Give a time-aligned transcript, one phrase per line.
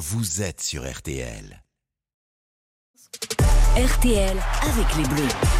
[0.00, 1.62] vous êtes sur RTL.
[3.76, 5.59] RTL avec les Bleus.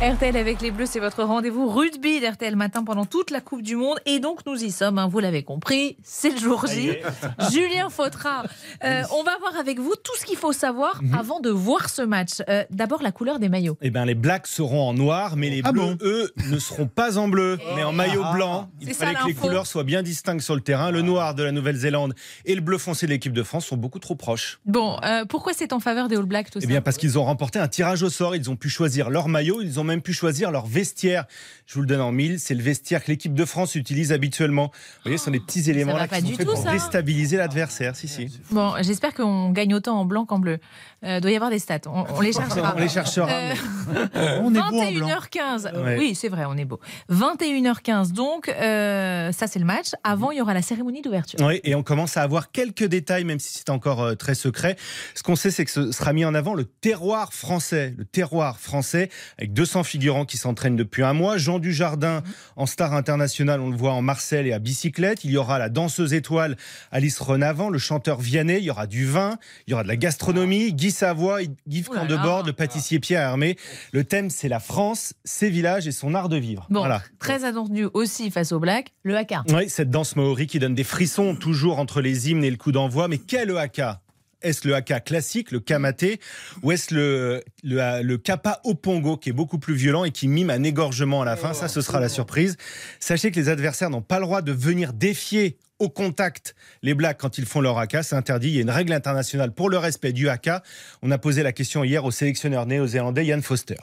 [0.00, 3.76] RTL avec les Bleus, c'est votre rendez-vous rugby d'RTL Matin pendant toute la Coupe du
[3.76, 3.98] Monde.
[4.06, 6.92] Et donc, nous y sommes, hein, vous l'avez compris, c'est le jour J.
[7.52, 8.44] Julien Fautra,
[8.82, 11.14] euh, on va voir avec vous tout ce qu'il faut savoir Mhm.
[11.14, 12.40] avant de voir ce match.
[12.48, 13.76] Euh, D'abord, la couleur des maillots.
[13.82, 16.86] Eh ben, les Blacks seront en noir, mais les Ah Bleus, bon eux, ne seront
[16.86, 18.32] pas en bleu, mais en maillot Ah.
[18.32, 18.70] blanc.
[18.80, 20.90] Il fallait ça, que les couleurs soient bien distinctes sur le terrain.
[20.90, 22.14] Le noir de la Nouvelle-Zélande
[22.46, 24.60] et le bleu foncé de l'équipe de France sont beaucoup trop proches.
[24.64, 27.24] Bon, euh, pourquoi c'est en faveur des All Blacks tout Eh bien, parce qu'ils ont
[27.24, 28.34] remporté un tirage au sort.
[28.34, 29.60] Ils ont pu choisir leur maillot.
[29.60, 31.24] Ils ont même pu choisir leur vestiaire.
[31.66, 32.40] Je vous le donne en mille.
[32.40, 34.70] C'est le vestiaire que l'équipe de France utilise habituellement.
[34.72, 36.72] Vous voyez, ce sont des petits éléments là qui sont faits pour ça.
[36.72, 37.94] déstabiliser l'adversaire.
[37.94, 38.40] Si, si.
[38.50, 40.58] Bon, j'espère qu'on gagne autant en blanc qu'en bleu.
[41.04, 41.80] Euh, doit y avoir des stats.
[41.86, 42.74] On, on les cherchera.
[42.76, 43.30] On les cherchera.
[43.30, 43.54] Euh,
[44.42, 45.08] On est beau en blanc.
[45.08, 45.82] 21h15.
[45.82, 45.96] Ouais.
[45.98, 46.78] Oui, c'est vrai, on est beau.
[47.10, 49.88] 21h15, donc, euh, ça c'est le match.
[50.04, 51.38] Avant, il y aura la cérémonie d'ouverture.
[51.42, 54.76] Oui, et on commence à avoir quelques détails, même si c'est encore euh, très secret.
[55.14, 57.94] Ce qu'on sait, c'est que ce sera mis en avant le terroir français.
[57.96, 61.36] Le terroir français, avec 200 figurants qui s'entraînent depuis un mois.
[61.38, 62.22] Jean Dujardin,
[62.56, 65.24] en star international, on le voit en Marcel et à bicyclette.
[65.24, 66.56] Il y aura la danseuse étoile
[66.90, 68.58] Alice Renavant, le chanteur Vianney.
[68.58, 70.72] Il y aura du vin, il y aura de la gastronomie.
[70.72, 71.46] Guy Savoie, là
[71.92, 73.56] Candebord, le pâtissier Pierre Hermé.
[73.92, 76.66] Le thème, c'est la France, ses villages et son art de vivre.
[76.70, 77.02] Bon, Voilà.
[77.18, 79.42] très attendu aussi face aux Blacks, le haka.
[79.48, 82.72] Oui, cette danse maori qui donne des frissons toujours entre les hymnes et le coup
[82.72, 83.08] d'envoi.
[83.08, 84.00] Mais quel haka?
[84.42, 86.20] Est-ce le haka classique, le kamaté,
[86.62, 90.50] ou est-ce le, le, le kappa opongo qui est beaucoup plus violent et qui mime
[90.50, 91.54] un égorgement à la fin?
[91.54, 92.56] Ça, ce sera la surprise.
[92.98, 97.18] Sachez que les adversaires n'ont pas le droit de venir défier au contact les Blacks
[97.18, 98.04] quand ils font leur haka.
[98.04, 98.48] C'est interdit.
[98.48, 100.62] Il y a une règle internationale pour le respect du haka.
[101.02, 103.74] On a posé la question hier au sélectionneur néo-zélandais Ian Foster.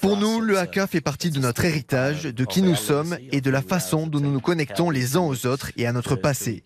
[0.00, 3.50] Pour nous, le haka fait partie de notre héritage, de qui nous sommes et de
[3.50, 6.62] la façon dont nous nous connectons les uns aux autres et à notre passé.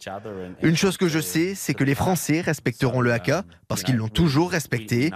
[0.62, 4.08] Une chose que je sais, c'est que les Français respecteront le haka parce qu'ils l'ont
[4.08, 5.11] toujours respecté.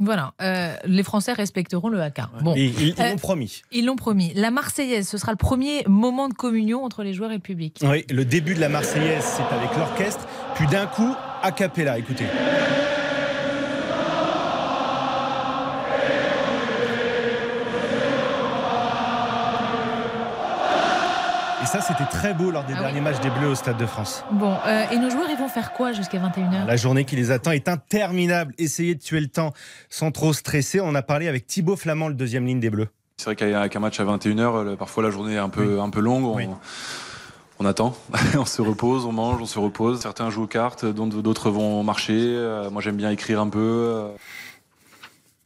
[0.00, 2.30] Voilà, euh, les Français respecteront le haka.
[2.42, 3.62] Bon, Et ils ils Euh, l'ont promis.
[3.72, 4.32] ils l'ont promis.
[4.34, 7.80] La Marseillaise, ce sera le premier moment de communion entre les joueurs et le public.
[7.82, 12.24] Oui, le début de la Marseillaise, c'est avec l'orchestre, puis d'un coup, a cappella, écoutez.
[21.68, 23.04] Ça, c'était très beau lors des Ah derniers oui.
[23.04, 24.24] matchs des Bleus au Stade de France.
[24.32, 27.30] Bon, euh, et nos joueurs, ils vont faire quoi jusqu'à 21h La journée qui les
[27.30, 28.54] attend est interminable.
[28.58, 29.52] Essayez de tuer le temps
[29.90, 30.80] sans trop stresser.
[30.80, 32.88] On a parlé avec Thibaut Flamand, le deuxième ligne des Bleus.
[33.18, 36.00] C'est vrai qu'avec un match à 21h, parfois la journée est un peu, un peu
[36.00, 36.24] longue.
[36.24, 36.48] On, Oui.
[37.58, 37.94] on attend,
[38.38, 40.00] on se repose, on mange, on se repose.
[40.00, 42.14] Certains jouent aux cartes, d'autres d'autres vont marcher.
[42.18, 44.06] Euh, Moi j'aime bien écrire un peu.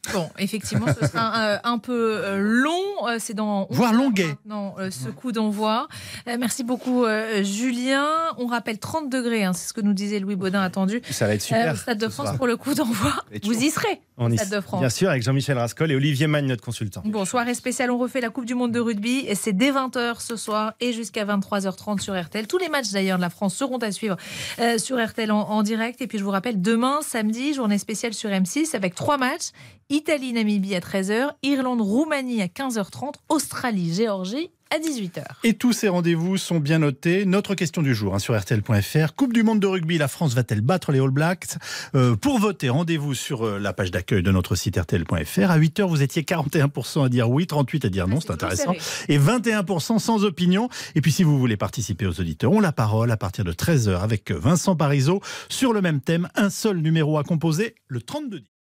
[0.09, 0.13] Euh.
[0.13, 2.73] Bon, effectivement, ce sera euh, un peu euh, long.
[3.09, 4.37] Euh, C'est dans Voire 11 heures longuet.
[4.51, 5.87] euh, ce coup d'envoi.
[6.29, 8.07] Euh, merci beaucoup, euh, Julien.
[8.39, 11.01] On rappelle 30 degrés, hein, c'est ce que nous disait Louis Baudin attendu.
[11.11, 11.73] Ça va être Euh, super.
[11.73, 13.13] au Stade de ce France pour le coup d'envoi.
[13.45, 14.81] Vous y serez On y- Stade de France.
[14.81, 17.03] Bien sûr, avec Jean-Michel Rascol et Olivier Magne, notre consultant.
[17.05, 20.21] Bon, soirée spéciale, on refait la Coupe du Monde de rugby et c'est dès 20h
[20.21, 22.47] ce soir et jusqu'à 23h30 sur RTL.
[22.47, 24.17] Tous les matchs d'ailleurs de la France seront à suivre
[24.61, 26.01] euh, sur RTL en, en direct.
[26.03, 29.51] Et puis je vous rappelle, demain, samedi, journée spéciale sur M6 avec trois matchs.
[29.93, 35.23] Italie-Namibie à 13h, Irlande-Roumanie à 15h30, Australie-Géorgie à 18h.
[35.45, 37.27] Et tous ces rendez-vous sont bien notés.
[37.27, 39.15] Notre question du jour hein, sur RTL.fr.
[39.15, 41.59] Coupe du monde de rugby, la France va-t-elle battre les All Blacks?
[41.95, 45.51] Euh, Pour voter, rendez-vous sur euh, la page d'accueil de notre site RTL.fr.
[45.51, 48.73] À 8h, vous étiez 41% à dire oui, 38% à dire non, Ah, c'est intéressant.
[49.11, 50.71] Et 21% sans opinion.
[50.95, 54.01] Et puis si vous voulez participer aux auditeurs, on la parole à partir de 13h
[54.01, 55.21] avec Vincent Parisot
[55.51, 56.31] sur le même thème.
[56.35, 58.52] Un seul numéro à composer, le 3210.